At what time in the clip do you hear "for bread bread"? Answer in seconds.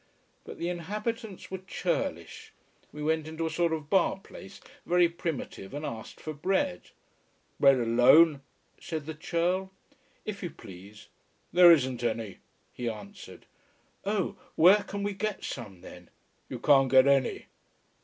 6.19-7.75